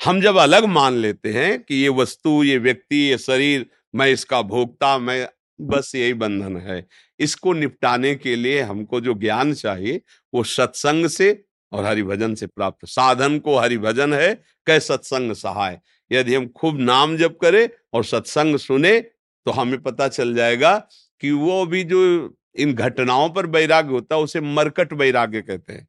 हम 0.00 0.20
जब 0.20 0.36
अलग 0.36 0.64
मान 0.64 0.94
लेते 0.94 1.32
हैं 1.32 1.62
कि 1.62 1.74
ये 1.74 1.88
वस्तु, 1.88 2.42
ये 2.44 2.58
व्यक्ति, 2.58 2.96
ये 2.96 3.18
शरीर, 3.18 3.66
मैं 3.94 4.06
इसका 4.06 4.42
भोगता 4.42 4.98
मैं 4.98 5.28
बस 5.60 5.92
यही 5.94 6.14
बंधन 6.14 6.56
है। 6.56 6.86
इसको 7.18 7.52
निपटाने 7.52 8.14
के 8.14 8.36
लिए 8.36 8.60
हमको 8.60 9.00
जो 9.00 9.14
ज्ञान 9.14 9.54
चाहिए, 9.54 10.00
वो 10.34 10.44
सत्संग 10.44 11.06
से 11.06 11.44
और 11.72 11.84
हरिभजन 11.84 12.34
से 12.34 12.46
प्राप्त। 12.46 12.86
साधन 12.86 13.38
को 13.38 13.58
हरिभजन 13.58 14.14
है, 14.14 14.42
कह 14.66 14.78
सत्संग 14.78 15.32
सहाय। 15.32 15.80
यदि 16.12 16.34
हम 16.34 16.48
खूब 16.48 16.78
नाम 16.80 17.16
जप 17.16 17.38
करें 17.42 17.68
और 17.92 18.04
सत्संग 18.04 18.56
सुने 18.56 19.00
तो 19.00 19.50
हमें 19.50 19.80
पता 19.82 20.08
चल 20.08 20.34
जाएगा 20.34 20.76
कि 21.20 21.30
वो 21.30 21.66
भी 21.66 21.84
जो 21.84 22.34
इन 22.56 22.74
घटनाओं 22.74 23.28
पर 23.30 23.46
वैराग्य 23.46 23.90
होता 23.90 24.16
है, 24.16 24.22
उसे 24.22 24.40
मरकट 24.40 24.92
वैराग्य 24.92 25.40
कहते 25.42 25.72
हैं। 25.72 25.88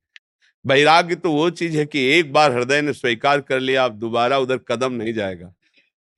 वैराग्य 0.65 1.15
तो 1.15 1.31
वो 1.31 1.49
चीज़ 1.49 1.77
है 1.77 1.85
कि 1.85 1.99
एक 1.99 2.33
बार 2.33 2.51
हृदय 2.51 2.81
ने 2.81 2.93
स्वीकार 2.93 3.41
कर 3.41 3.59
लिया 3.59 3.83
आप 3.83 3.91
दोबारा 3.91 4.37
उधर 4.37 4.57
कदम 4.57 4.93
नहीं 4.93 5.13
जाएगा। 5.13 5.53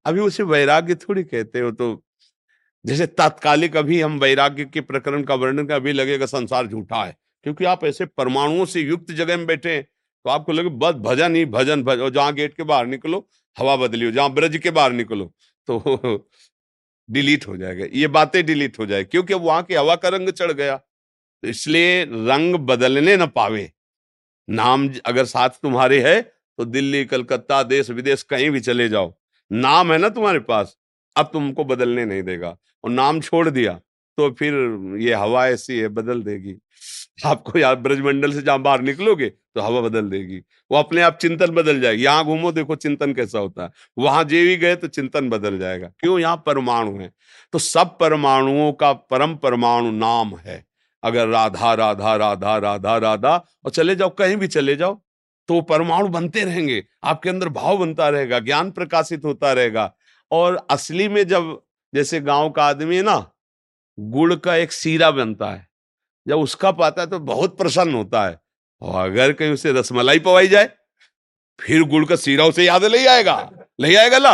अभी 0.06 0.20
उसे 0.20 0.44
वैराग्य 0.44 0.96
थोड़ी 0.96 1.24
कहते 1.24 1.60
हो 1.60 1.72
तो 1.72 2.04
जैसे 2.86 3.06
तात्कालिक 3.08 3.76
अभी 3.78 4.00
हम 4.02 4.20
वैराग्य 4.20 4.66
के 4.66 4.82
प्रकरण 4.82 5.24
का 5.24 5.36
वर्णन 5.36 5.66
का 5.66 5.76
अभी 5.76 5.92
लगेगा 5.94 6.26
संसार 6.26 6.68
झूठा 6.68 7.04
है। 7.04 7.16
क्योंकि 7.46 7.66
आप 7.66 7.84
ऐसे 7.86 8.06
परमाणुओं 8.08 8.66
से 8.66 8.82
युक्त 8.82 9.12
जगह 9.12 9.38
में 9.38 9.46
बैठे 9.48 9.74
हैं 9.76 9.84
तो 9.84 10.30
आपको 10.30 10.52
लगे, 10.52 10.70
बस 10.70 10.94
भजन 11.02 11.36
ही 11.36 11.46
भजन 11.48 11.84
भजन 11.84 12.10
जहाँ 12.10 12.34
गेट 12.34 12.54
के 12.56 12.64
बाहर 12.64 12.86
निकलो, 12.88 13.28
हवा 13.58 13.76
बदली 13.78 14.06
हो, 14.06 14.12
जहाँ 14.12 14.34
ब्रज 14.34 14.58
के 14.58 14.72
बाहर 14.72 14.92
निकलो 14.94 15.26
तो 15.68 16.28
डिलीट 17.10 17.48
हो 17.48 17.56
जाएगा। 17.58 17.86
ये 17.94 18.08
बातें 18.10 18.46
डिलीट 18.46 18.80
हो 18.80 18.86
जाए 18.86 19.04
क्योंकि 19.04 19.34
वहाँ 19.36 19.64
की 19.64 19.74
हवा 19.76 19.96
का 19.96 20.10
रंग 20.10 20.30
चढ़ 20.32 20.52
गया। 20.54 20.76
तो 20.78 21.48
इसलिए 21.50 22.04
रंग 22.06 22.56
बदलने 22.68 23.16
ना 23.18 23.26
पावे। 23.28 23.72
नाम 24.48 24.90
अगर 25.06 25.26
साथ 25.26 25.50
तुम्हारे 25.64 26.02
है 26.04 26.22
तो 26.22 26.66
दिल्ली, 26.66 27.04
कलकत्ता 27.06 27.62
देश 27.66 27.90
विदेश 27.92 28.24
कहीं 28.26 28.50
भी 28.52 28.60
चले 28.62 28.90
जाओ। 28.90 29.14
नाम 29.52 29.92
है 29.92 29.98
ना 29.98 30.10
तुम्हारे 30.12 30.40
पास 30.42 30.78
अब 31.16 31.30
तुमको 31.34 31.64
बदलने 31.66 32.06
नहीं 32.06 32.24
देगा। 32.24 32.56
और 32.84 32.90
नाम 32.92 33.20
छोड़ 33.22 33.50
दिया 33.50 33.80
तो 34.18 34.30
फिर 34.32 34.54
ये 35.00 35.14
हवा 35.14 35.48
ऐसी 35.48 35.78
है, 35.80 35.88
बदल 35.90 36.22
देगी। 36.24 36.56
आपको 37.26 37.60
यार 37.60 37.76
ब्रजमंडल 37.78 38.32
से 38.34 38.42
जहाँ 38.42 38.62
बाहर 38.62 38.82
निकलोगे 38.82 39.30
तो 39.30 39.62
हवा 39.62 39.82
बदल 39.82 40.10
देगी। 40.10 40.38
वो 40.72 40.78
अपने 40.78 41.02
आप 41.02 41.18
चिंतन 41.18 41.52
बदल 41.52 41.80
जाएगी। 41.82 42.04
यहाँ 42.04 42.26
घूमो, 42.26 42.52
देखो 42.52 42.76
चिंतन 42.76 43.14
कैसा 43.14 43.40
होता 43.40 43.64
है। 43.64 43.70
वहाँ 43.98 44.24
जे 44.24 44.44
भी 44.44 44.56
गए 44.58 44.76
तो 44.76 44.88
चिंतन 44.88 45.30
बदल 45.30 45.58
जाएगा। 45.60 45.88
क्यों? 46.00 46.20
यहाँ 46.20 46.44
परमाणु 46.46 46.98
है। 47.00 47.12
तो 47.54 47.60
सब 47.60 47.98
परमाणुओं 48.00 48.72
का 48.74 48.92
परम 48.94 49.36
परमाणु 49.36 49.92
नाम 49.92 50.36
है। 50.38 50.64
अगर 51.04 51.28
राधा 51.28 51.74
राधा 51.74 52.16
राधा 52.16 52.58
राधा 52.58 52.98
राधा 52.98 53.36
और 53.66 53.72
चले 53.72 53.96
जाओ, 53.96 54.10
कहीं 54.10 54.36
भी 54.38 54.48
चले 54.50 54.76
जाओ 54.76 55.02
तो 55.50 55.62
परमाणु 55.64 56.08
बनते 56.10 56.44
रहेंगे। 56.44 56.84
आपके 57.04 57.30
अंदर 57.30 57.50
भाव 57.50 57.78
बनता 57.78 58.10
रहेगा, 58.10 58.40
ज्ञान 58.40 58.72
प्रकाशित 58.72 59.26
होता 59.26 59.54
रहेगा। 59.54 59.94
और 60.32 60.66
असली 60.72 61.08
में 61.10 61.26
जब 61.28 61.60
जैसे 61.94 62.20
गाँव 62.22 62.50
का 62.50 62.64
आदमी 62.64 62.96
है 62.96 63.02
ना, 63.02 63.32
गुड़ 63.98 64.36
का 64.36 64.56
एक 64.56 64.72
सीरा 64.72 65.10
बनता 65.12 65.50
है, 65.52 65.68
जब 66.28 66.40
उसका 66.40 66.72
पाता 66.74 67.02
है 67.02 67.08
तो 67.08 67.20
बहुत 67.22 67.58
प्रसन्न 67.58 67.94
होता 67.94 68.28
है, 68.28 68.40
और 68.82 69.04
अगर 69.04 69.34
कहीं 69.34 69.52
उसे 69.52 69.72
रसमलाई 69.72 70.20
पवाई 70.20 70.48
जाए, 70.48 70.70
फिर 71.60 71.84
गुड़ 71.84 72.06
का 72.06 72.16
सीरा 72.18 72.46
उसे 72.46 72.66
याद 72.66 72.84
नहीं 72.86 73.08
आएगा 73.08 73.36
नहीं 73.82 73.96
आएगा 73.98 74.20
ना। 74.20 74.32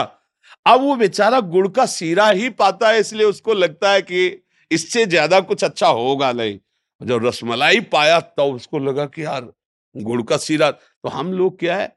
अब 0.65 0.81
वो 0.81 0.95
बेचारा 0.95 1.39
गुड़ 1.41 1.67
का 1.67 1.85
सीरा 1.85 2.29
ही 2.29 2.49
पाता 2.51 2.89
है, 2.89 2.99
इसलिए 2.99 3.25
उसको 3.25 3.53
लगता 3.53 3.91
है 3.91 4.01
कि 4.01 4.43
इससे 4.71 5.05
ज़्यादा 5.05 5.39
कुछ 5.41 5.63
अच्छा 5.63 5.87
होगा 5.89 6.31
नहीं। 6.31 6.59
जब 7.01 7.25
रसमलाई 7.25 7.79
पाया, 7.81 8.19
तब 8.19 8.33
तो 8.37 8.51
उसको 8.53 8.79
लगा 8.79 9.05
कि 9.05 9.23
यार, 9.23 9.51
गुड़ 9.95 10.21
का 10.23 10.37
सीरा 10.37 10.69
तो 10.71 11.09
हम 11.09 11.33
लोग 11.33 11.59
क्या 11.59 11.77
है, 11.77 11.95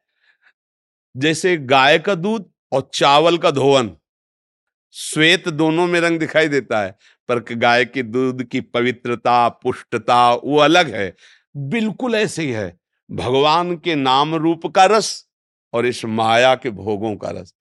जैसे 1.15 1.57
गाय 1.59 1.99
का 1.99 2.15
दूध 2.17 2.50
और 2.73 2.89
चावल 2.95 3.39
का 3.39 3.51
धोवन। 3.51 3.91
श्वेत 4.95 5.49
दोनों 5.49 5.87
में 5.87 6.01
रंग 6.01 6.19
दिखाई 6.19 6.49
देता 6.49 6.81
है, 6.83 6.97
पर 7.29 7.39
गाय 7.53 7.85
के 7.85 8.03
दूध 8.03 8.43
की 8.45 8.61
पवित्रता, 8.61 9.49
पुष्टता, 9.49 10.33
वो 10.35 10.59
अलग 10.59 10.95
है। 10.95 11.15
बिल्कुल 11.57 12.15
ऐसे 12.15 12.43
ही 12.43 12.51
है। 12.51 12.79
भगवान 13.11 13.77
के 13.77 13.95
नाम 13.95 14.35
रूप 14.35 14.67
का 14.67 14.85
रस 14.85 15.27
और 15.73 15.87
इस 15.87 16.05
माया 16.05 16.55
के 16.55 16.71
भोगों 16.71 17.15
का 17.17 17.31
रस। 17.31 17.55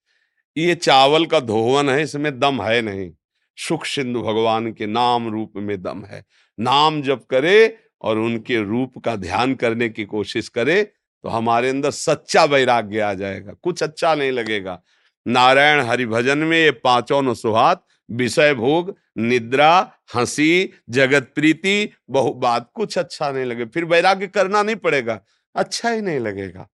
ये 0.56 0.74
चावल 0.74 1.26
का 1.26 1.40
धोवन 1.40 1.88
है, 1.88 2.02
इसमें 2.02 2.38
दम 2.38 2.62
है 2.62 2.80
नहीं। 2.82 3.10
सुख 3.58 3.84
सिंधु 3.84 4.20
भगवान 4.20 4.72
के 4.72 4.86
नाम 4.86 5.28
रूप 5.28 5.52
में 5.56 5.80
दम 5.82 6.04
है। 6.04 6.24
नाम 6.58 7.02
जब 7.02 7.24
करे 7.26 7.76
और 8.02 8.18
उनके 8.18 8.62
रूप 8.62 8.98
का 9.04 9.14
ध्यान 9.16 9.54
करने 9.54 9.88
की 9.88 10.04
कोशिश 10.04 10.48
करे 10.48 10.82
तो 11.24 11.28
हमारे 11.28 11.68
अंदर 11.68 11.90
सच्चा 11.90 12.44
वैराग्य 12.44 13.00
आ 13.00 13.12
जाएगा। 13.14 13.52
कुछ 13.62 13.82
अच्छा 13.82 14.14
नहीं 14.14 14.30
लगेगा। 14.32 14.80
नारायण 15.26 15.80
हरिभजन 15.80 16.38
में 16.38 16.56
ये 16.58 16.70
पाँचों 16.70 17.22
न 17.22 17.34
सुहात 17.34 17.84
विषय 18.08 18.54
भोग, 18.54 18.94
निद्रा, 19.18 19.92
हँसी, 20.14 20.72
जगत 20.90 21.30
प्रीति, 21.34 21.90
बहु, 22.10 22.32
बात 22.34 22.70
कुछ 22.74 22.98
अच्छा 22.98 23.30
नहीं 23.32 23.44
लगे। 23.44 23.64
फिर 23.64 23.84
वैराग्य 23.84 24.26
करना 24.26 24.62
नहीं 24.62 24.76
पड़ेगा 24.76 25.20
अच्छा 25.54 25.90
ही 25.90 26.00
नहीं 26.00 26.18
लगेगा। 26.18 26.66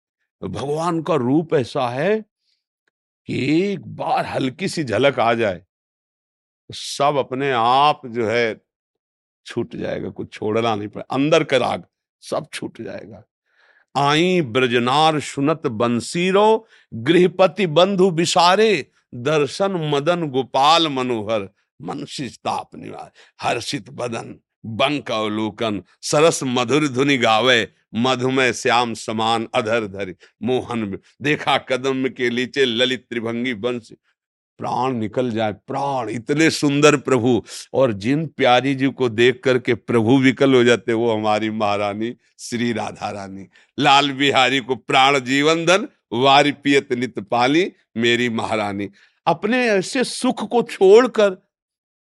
भगवान 0.43 1.03
का 1.03 1.15
रूप 1.15 1.55
ऐसा 1.55 1.89
है 1.89 2.19
कि 3.29 3.37
एक 3.63 3.87
बार 3.97 4.27
हल्की 4.27 4.69
सी 4.69 4.85
झलक 4.85 5.19
आ 5.21 5.33
जाए 5.35 5.57
तो 5.59 6.75
सब 6.75 7.17
अपने 7.19 7.51
आप 7.53 8.01
जो 8.07 8.29
है 8.29 8.61
छूट 9.47 9.77
जाएगा, 9.77 10.11
कुछ 10.11 10.33
छोड़ना 10.33 10.75
नहीं 10.75 10.89
पड़ेगा 10.89 11.15
अंदर 11.15 11.45
का 11.45 11.57
राग 11.57 11.85
सब 12.23 12.47
छूट 12.53 12.81
जाएगा। 12.83 13.23
आई 13.97 14.41
ब्रजनार 14.43 15.21
सुनत 15.21 15.63
बंसीरो, 15.67 16.69
गृहपति 16.95 17.67
बंधु 17.67 18.11
विसारे 18.11 18.91
दर्शन 19.15 19.91
मदन 19.95 20.23
गोपाल 20.23 20.89
मनोहर, 20.89 21.49
मन 21.83 22.05
ताप 22.31 22.71
निवार। 22.77 23.11
हर्षित 23.41 23.91
बदन, 23.91 24.41
बंक 24.67 25.11
अवलोकन, 25.11 25.83
सरस 26.03 26.41
मधुर 26.43 26.89
धुनि 26.89 27.17
गावे 27.19 27.69
मधुमय 27.95 28.53
श्याम 28.53 28.95
समान 28.95 29.49
अधर 29.55 29.87
धरि। 29.87 30.15
मोहन, 30.43 30.99
देखा 31.23 31.59
कदम 31.59 32.09
के 32.09 32.31
नीचे 32.31 32.65
ललित 32.65 33.07
त्रिभंगी 33.11 33.53
वंश 33.53 33.93
प्राण 34.59 34.93
निकल 34.93 35.31
जाए, 35.31 35.53
प्राण 35.53 36.09
इतने 36.11 36.51
सुंदर 36.51 36.97
प्रभु 36.99 37.43
और 37.75 37.93
जिन 37.95 38.27
प्यारी 38.27 38.75
जी 38.75 38.87
को 38.89 39.09
देख 39.09 39.41
करके 39.45 39.75
प्रभु 39.75 40.19
विकल 40.19 40.55
हो 40.55 40.63
जाते 40.65 40.93
वो 40.93 41.13
हमारी 41.13 41.51
महारानी 41.53 42.15
श्री 42.39 42.73
राधा 42.73 43.11
रानी। 43.11 43.47
लाल 43.79 44.11
बिहारी 44.13 44.61
को 44.61 44.77
प्राण 44.77 45.19
जीवन 45.21 45.65
धन, 45.67 45.89
वारी 46.13 46.53
पियत 46.55 46.93
नित 46.93 47.19
पाली 47.21 47.71
मेरी 47.97 48.29
महारानी। 48.31 48.89
अपने 49.27 49.65
ऐसे 49.69 50.05
सुख 50.05 50.49
को 50.51 50.63
छोड़कर 50.65 51.37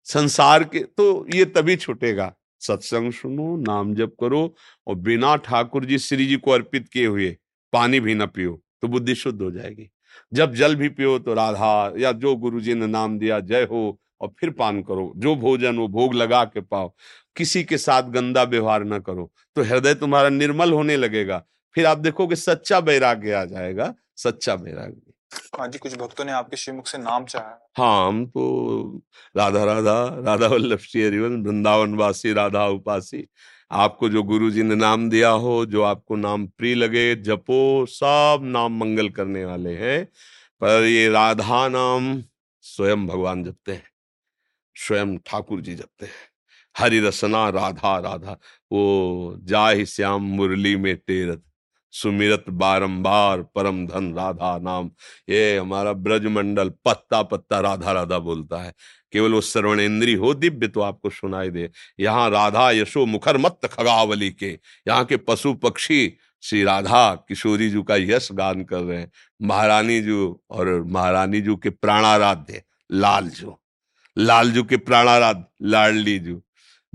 संसार 0.07 0.63
के 0.63 0.79
तो 0.79 1.27
ये 1.36 1.45
तभी 1.45 1.75
छुटेगा। 1.75 2.33
सत्संग 2.62 3.12
सुनो, 3.13 3.55
नाम 3.57 3.93
जप 3.95 4.15
करो 4.19 4.55
और 4.88 4.95
बिना 4.98 5.36
ठाकुर 5.38 5.86
जी, 5.86 5.98
श्री 5.98 6.25
जी 6.25 6.36
को 6.36 6.51
अर्पित 6.51 6.88
किए 6.88 7.05
हुए 7.05 7.36
पानी 7.74 8.00
भी 8.00 8.13
ना 8.15 8.25
पियो 8.25 8.60
तो 8.81 8.88
बुद्धि 8.88 9.15
शुद्ध 9.15 9.41
हो 9.41 9.51
जाएगी। 9.51 9.89
जब 10.34 10.53
जल 10.53 10.75
भी 10.75 10.89
पियो 10.89 11.18
तो 11.20 11.34
राधा 11.34 11.94
या 11.98 12.12
जो 12.12 12.36
गुरु 12.36 12.60
जी 12.62 12.74
ने 12.74 12.88
नाम 12.88 13.20
दिया 13.20 13.39
जय 13.39 13.68
हो 13.72 14.00
और 14.22 14.34
फिर 14.39 14.50
पान 14.50 14.82
करो। 14.82 15.12
जो 15.18 15.36
भोजन 15.36 15.77
वो 15.77 15.88
भोग 15.88 16.13
लगा 16.13 16.44
के 16.46 16.62
पाओ। 16.62 16.94
किसी 17.36 17.63
के 17.63 17.77
साथ 17.77 18.03
गंदा 18.03 18.44
व्यवहार 18.44 18.84
ना 18.84 19.00
करो। 19.00 19.32
तो 19.56 19.63
हृदय 19.63 19.94
तुम्हारा 19.94 20.30
निर्मल 20.30 20.74
होने 20.74 20.98
लगेगा। 20.98 21.44
फिर 21.75 21.86
आप 21.86 21.98
देखोगे 21.98 22.36
सच्चा 22.36 22.80
वैराग्य 22.80 23.34
आ 23.34 23.46
जाएगा 23.46 23.94
सच्चा 24.18 24.53
वैराग्य 24.53 25.12
हाँ 25.60 25.68
जी 25.68 25.77
कुछ 25.77 25.96
भक्तों 25.98 26.25
ने 26.25 26.32
आपके 26.32 26.58
श्रीमुख 26.58 26.88
से 26.88 26.98
नाम 26.98 27.25
चाहा। 27.25 27.70
हाँ 27.77 28.08
हम 28.08 28.25
तो 28.25 29.01
राधा 29.38 29.63
राधा 29.63 29.94
राधा 30.25 30.48
वल्लभ 30.48 30.80
श्री 30.80 31.03
हरिवन 31.03 31.41
वृंदावन 31.44 31.96
वासी 31.96 32.34
राधा 32.34 32.65
उपासी 32.68 33.27
आपको 33.71 34.09
जो 34.09 34.23
गुरु 34.23 34.49
जी 34.51 34.63
ने 34.63 34.75
नाम 34.75 35.09
दिया 35.09 35.29
हो, 35.29 35.65
जो 35.65 35.81
आपको 35.81 36.15
नाम 36.15 36.45
प्रिय 36.47 36.75
लगे, 36.75 37.15
जपो, 37.15 37.85
सब 37.85 38.39
नाम 38.43 38.77
मंगल 38.79 39.09
करने 39.09 39.45
वाले 39.45 39.75
हैं। 39.75 40.05
पर 40.61 40.83
ये 40.83 41.07
राधा 41.09 41.67
नाम 41.67 42.23
स्वयं 42.65 43.07
भगवान 43.07 43.43
जपते 43.43 43.71
हैं, 43.71 43.87
स्वयं 44.75 45.17
ठाकुर 45.17 45.61
जी 45.61 45.75
जपते 45.75 46.05
हैं। 46.05 46.29
हरि 46.75 46.99
रसना, 46.99 47.47
राधा 47.49 47.97
राधा, 47.99 48.37
वो 48.71 49.35
जाहि 49.43 49.85
श्याम 49.85 50.21
मुरली 50.21 50.75
में 50.75 50.95
तेरथ, 50.97 51.39
सुमिरत 51.93 52.45
बारंबार, 52.49 53.41
परम 53.55 53.85
धन 53.87 54.13
राधा 54.13 54.57
नाम। 54.59 54.91
ये 55.29 55.57
हमारा 55.57 55.93
ब्रज 55.93 56.25
मंडल 56.27 56.69
पत्ता 56.85 57.21
पत्ता 57.23 57.59
राधा 57.59 57.91
राधा 57.91 58.19
बोलता 58.19 58.61
है। 58.61 58.73
केवल 59.13 59.32
वो 59.32 59.41
श्रवणेन्द्री 59.41 60.13
हो, 60.13 60.34
दिव्य 60.34 60.68
तो 60.68 60.82
आपको 60.82 61.10
सुनाई 61.10 61.50
दे। 61.50 61.70
यहाँ 62.00 62.30
राधा 62.30 62.72
यशो 62.72 63.06
मुखर 63.06 63.38
मत 63.38 63.60
खगावली 63.65 64.30
के। 64.30 64.60
यहाँ 64.88 65.06
के 65.06 65.18
पशु 65.18 65.53
पक्षी 65.53 66.18
श्री 66.44 66.63
राधा 66.63 67.15
किशोरी 67.15 67.70
जी 67.70 67.82
का 67.88 67.96
यश 67.96 68.30
गान 68.32 68.63
कर 68.63 68.80
रहे 68.80 69.00
हैं। 69.00 69.12
महारानी 69.41 70.01
जी 70.01 70.34
और 70.50 70.84
महारानी 70.84 71.41
जी 71.41 71.56
के 71.56 71.70
प्राणाराध्य, 71.70 72.62
लाल 72.91 73.30
जो। 73.30 73.58
लाल 74.18 74.51
जू 74.51 74.63
के 74.63 74.77
प्राणाराध्य, 74.77 75.44
लाडली 75.62 76.20
जू। 76.20 76.41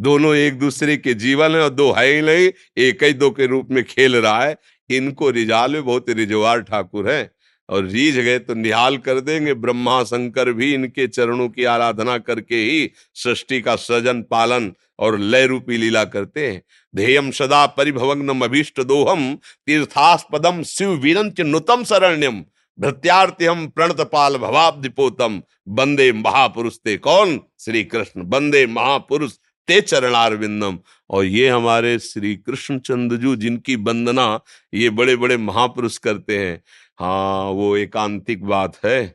दोनों 0.00 0.34
एक 0.34 0.58
दूसरे 0.58 0.96
के 0.96 1.14
जीवन 1.14 1.50
है 1.50 1.62
और 1.62 1.70
दो 1.70 1.92
है 1.92 2.06
ही 2.06 2.22
नहीं, 2.22 2.50
एक 2.76 3.04
ही 3.04 3.12
दो 3.12 3.30
के 3.30 3.46
रूप 3.46 3.68
में 3.70 3.84
खेल 3.84 4.16
रहा 4.16 4.44
है। 4.44 4.56
इनको 4.90 5.30
रिजाल 5.30 5.72
में 5.72 5.84
बहुत 5.84 6.10
रिजवार 6.10 6.60
ठाकुर 6.60 7.10
हैं। 7.10 7.30
और 7.68 7.84
रीझ 7.84 8.14
गए 8.14 8.38
तो 8.38 8.54
निहाल 8.54 8.96
कर 8.98 9.20
देंगे। 9.20 9.54
ब्रह्मा 9.54 10.02
शंकर 10.04 10.52
भी 10.52 10.72
इनके 10.74 11.06
चरणों 11.06 11.48
की 11.48 11.64
आराधना 11.66 12.16
करके 12.18 12.56
ही 12.56 12.90
सृष्टि 13.14 13.60
का 13.60 13.76
सृजन, 13.76 14.22
पालन 14.22 14.72
और 14.98 15.18
लय 15.18 15.46
रूपी 15.46 15.76
लीला 15.76 16.04
करते 16.04 16.46
हैं। 16.46 16.62
ध्येयम 16.94 17.30
सदा 17.30 17.64
परिभवग्नम 17.68 18.44
अभीष्ट 18.44 18.80
दोहम 18.82 19.34
तीर्थास्पदम 19.66 20.62
शिव 20.64 20.90
वीरंच 21.00 21.40
नुतम 21.40 21.84
शरण्यम 21.84 22.44
भृत्यार्त्यम 22.78 23.66
प्रणत 23.66 24.00
पाल 24.02 24.36
भवाब्दिपोतम। 24.36 25.42
बंदे 25.68 26.12
महापुरुष 26.12 26.76
ते 26.76 26.96
कौन? 26.98 27.38
श्री 27.60 27.84
कृष्ण 27.84 28.22
बंदे 28.24 28.66
महापुरुष 28.66 29.32
ते 29.68 29.80
चरणारविंदम। 29.80 30.78
और 31.10 31.24
ये 31.24 31.48
हमारे 31.48 31.98
श्री 31.98 32.34
कृष्ण 32.36 32.78
चंद्रजू 32.78 33.34
जिनकी 33.36 33.76
वंदना 33.76 34.28
ये 34.74 34.90
बड़े 34.90 35.16
बड़े 35.16 35.36
महापुरुष 35.36 35.96
करते 35.98 36.38
हैं। 36.38 36.62
हाँ 36.98 37.50
वो 37.50 37.76
एकांतिक 37.76 38.44
बात 38.44 38.76
है। 38.84 39.14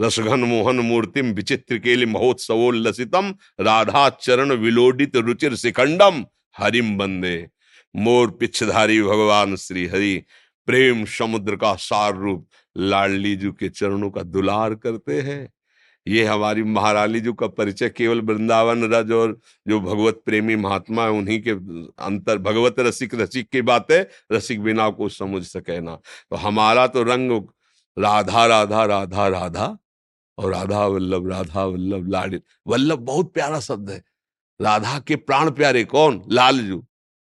रसघन 0.00 0.40
मोहन 0.40 0.80
मूर्तिम 0.80 1.32
विचित्र 1.32 1.78
के 1.78 1.94
लिए 1.96 2.06
महोत्सवोल्लसितम 2.06 3.34
राधा 3.60 4.08
चरण 4.10 4.52
विलोडित 4.52 5.16
रुचिर 5.16 5.54
शिखंडम 5.56 6.24
हरिम 6.58 6.96
बंदे 6.98 7.36
मोर 7.94 8.30
पिछधारी 8.30 9.02
भगवान 9.02 9.56
श्री 9.56 9.86
हरि 9.86 10.16
प्रेम 10.68 11.04
समुद्र 11.04 11.56
का 11.56 11.74
सार 11.74 12.14
रूप 12.16 12.48
लाडली 12.76 13.36
जी 13.36 13.50
के 13.50 13.68
चरणों 13.68 14.10
का 14.10 14.22
दुलार 14.22 14.74
करते 14.74 15.20
हैं। 15.20 15.55
ये 16.08 16.24
हमारी 16.24 16.62
महारानी 16.62 17.20
जी 17.20 17.32
का 17.32 17.46
परिचय 17.46 17.88
केवल 17.88 18.20
वृंदावन 18.20 18.92
रज 18.92 19.12
और 19.12 19.38
जो 19.68 19.80
भगवत 19.80 20.22
प्रेमी 20.24 20.56
महात्मा 20.56 21.04
है, 21.04 21.10
उन्हीं 21.10 21.42
के 21.42 21.50
अंतर, 22.04 22.38
भगवत 22.38 22.74
रसिक 22.78 23.14
रसिक 23.14 23.48
की 23.48 23.62
बात 23.62 23.86
है, 23.90 24.10
रसिक 24.32 24.62
बिना 24.62 24.90
को 24.90 25.08
समझ 25.08 25.42
सके 25.42 25.80
ना। 25.80 25.96
तो 26.30 26.36
हमारा 26.36 26.86
तो 26.86 27.02
रंग 27.02 27.42
राधा 27.98 28.46
राधा 28.46 28.84
राधा 28.84 29.28
राधा 29.28 29.78
और 30.38 30.52
राधा 30.52 30.86
वल्लभ 30.86 31.30
राधा 31.30 31.64
वल्लभ, 31.64 32.08
लाडी, 32.08 32.38
वल्लभ 32.66 32.98
बहुत 32.98 33.32
प्यारा 33.34 33.60
शब्द 33.60 33.90
है। 33.90 34.04
राधा 34.60 34.98
के 34.98 35.16
प्राण 35.16 35.50
प्यारे 35.50 35.84
कौन? 35.84 36.22
लालजू। 36.32 36.86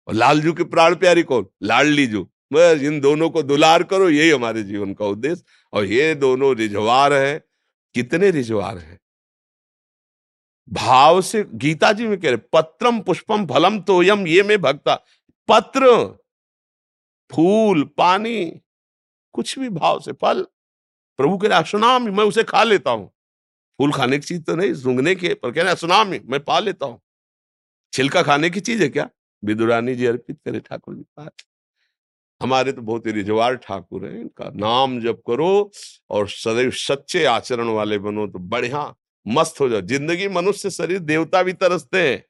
और 0.08 0.14
लालजू 0.14 0.52
के 0.52 0.64
प्राण 0.64 0.94
प्यारे 0.94 1.22
कौन? 1.22 1.46
लाडली 1.62 2.06
जू 2.06 2.30
बस 2.52 2.80
इन 2.82 3.00
दोनों 3.00 3.30
को 3.30 3.42
दुलार 3.42 3.82
करो, 3.82 4.10
यही 4.10 4.30
हमारे 4.30 4.62
जीवन 4.62 4.94
का 4.94 5.06
उद्देश्य। 5.06 5.42
और 5.72 5.84
ये 5.84 6.14
दोनों 6.14 6.56
रिझवार 6.56 7.12
है। 7.12 7.45
कितने 7.96 8.30
रिजवार 8.30 8.78
हैं। 8.78 8.98
भाव 10.68 11.20
से 11.22 11.44
गीता 11.54 11.92
जी 11.92 12.06
में 12.06 12.18
कह 12.20 12.28
रहे, 12.28 12.36
पत्रम 12.36 13.00
पुष्पम 13.00 13.46
फलम 13.46 13.80
तो 13.80 14.02
यम 14.02 14.26
ये 14.26 14.42
में 14.42 14.58
भक्ता। 14.58 14.94
पत्र, 15.48 15.90
फूल, 17.30 17.84
पानी, 17.98 18.60
कुछ 19.34 19.58
भी 19.58 19.68
भाव 19.68 20.00
से, 20.00 20.12
फल। 20.12 20.42
प्रभु 21.18 21.38
के 21.38 21.48
असनाम 21.48 22.16
मैं 22.16 22.24
उसे 22.24 22.44
खा 22.44 22.62
लेता 22.64 22.90
हूँ। 22.90 23.08
फूल 23.78 23.92
खाने 23.92 24.18
की 24.18 24.26
चीज़ 24.26 24.42
तो 24.42 24.56
नहीं, 24.56 24.74
सूंघने 24.74 25.14
के, 25.14 25.34
पर 25.34 25.52
कह 25.52 25.62
रहे 25.62 25.72
असनाम 25.72 26.08
मैं 26.08 26.40
पा 26.40 26.58
लेता 26.58 26.86
हूँ। 26.86 27.00
छिलका 27.92 28.22
खाने 28.22 28.50
की 28.50 28.60
चीज़ 28.60 28.82
है 28.82 28.88
क्या? 28.88 29.08
विदुरानी 29.44 29.94
जी 29.94 30.06
अर्पित 30.06 30.40
करे 30.44 30.60
ठाकुर 30.60 30.94
जी 30.94 31.02
पास 31.16 31.30
हमारे 32.40 32.72
तो 32.72 32.82
बहुत 32.82 33.06
ही 33.06 33.12
रिजवार 33.12 33.54
ठाकुर 33.56 34.04
हैं, 34.06 34.20
इनका 34.20 34.50
नाम 34.56 34.98
जब 35.00 35.20
करो 35.26 35.70
और 36.10 36.28
सदैव 36.28 36.70
सच्चे 36.72 37.24
आचरण 37.26 37.68
वाले 37.70 37.98
बनो 37.98 38.26
तो 38.26 38.38
बढ़िया, 38.40 38.92
मस्त 39.26 39.60
हो 39.60 39.68
जाओ। 39.68 39.80
ज़िंदगी 39.82 40.28
मनुष्य 40.30 40.70
शरीर 40.70 40.98
देवता 41.00 41.42
भी 41.42 41.52
तरसते 41.54 42.02
हैं। 42.02 42.22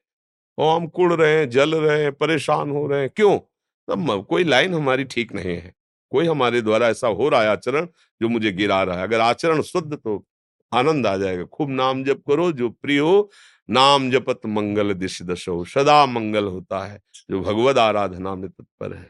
और 0.57 0.75
हम 0.75 0.87
कुड़ 0.89 1.13
रहे 1.13 1.33
हैं, 1.33 1.49
जल 1.49 1.75
रहे 1.75 2.01
हैं, 2.03 2.11
परेशान 2.13 2.69
हो 2.71 2.85
रहे 2.87 3.01
हैं, 3.01 3.09
क्यों? 3.09 3.37
तो 3.37 4.21
कोई 4.23 4.43
लाइन 4.43 4.73
हमारी 4.73 5.03
ठीक 5.05 5.33
नहीं 5.33 5.55
है। 5.55 5.73
कोई 6.11 6.27
हमारे 6.27 6.61
द्वारा 6.61 6.87
ऐसा 6.89 7.07
हो 7.09 7.27
रहा 7.29 7.41
है 7.41 7.49
आचरण 7.49 7.87
जो 8.21 8.29
मुझे 8.29 8.51
गिरा 8.51 8.81
रहा 8.83 8.97
है। 8.97 9.03
अगर 9.03 9.19
आचरण 9.21 9.61
शुद्ध 9.63 9.93
तो 9.95 10.23
आनंद 10.71 11.07
आ 11.07 11.15
जाएगा। 11.17 11.43
खूब 11.45 11.69
नाम 11.71 12.03
जप 12.03 12.21
करो, 12.27 12.51
जो 12.51 12.69
प्रिय 12.71 12.99
हो, 12.99 13.29
नाम 13.69 14.09
जपत 14.11 14.45
मंगल 14.47 14.93
दिश 14.95 15.21
दशो 15.23 15.63
सदा 15.65 16.05
मंगल 16.07 16.45
होता 16.45 16.85
है। 16.85 16.99
जो 17.31 17.41
भगवत 17.41 17.77
आराधना 17.77 18.35
में 18.35 18.49
तत्पर 18.49 18.93
है। 18.93 19.09